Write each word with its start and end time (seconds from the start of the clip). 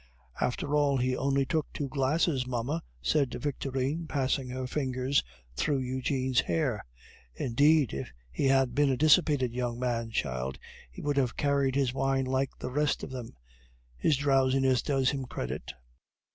"After 0.41 0.75
all, 0.75 0.97
he 0.97 1.15
only 1.15 1.45
took 1.45 1.71
two 1.71 1.87
glasses, 1.87 2.47
mamma," 2.47 2.81
said 3.03 3.31
Victorine, 3.35 4.07
passing 4.07 4.49
her 4.49 4.65
fingers 4.65 5.21
through 5.55 5.77
Eugene's 5.77 6.39
hair. 6.39 6.83
"Indeed, 7.35 7.93
if 7.93 8.11
he 8.31 8.47
had 8.47 8.73
been 8.73 8.89
a 8.89 8.97
dissipated 8.97 9.53
young 9.53 9.77
man, 9.77 10.09
child, 10.09 10.57
he 10.89 11.03
would 11.03 11.17
have 11.17 11.37
carried 11.37 11.75
his 11.75 11.93
wine 11.93 12.25
like 12.25 12.49
the 12.57 12.71
rest 12.71 13.03
of 13.03 13.11
them. 13.11 13.35
His 13.95 14.17
drowsiness 14.17 14.81
does 14.81 15.11
him 15.11 15.25
credit." 15.25 15.71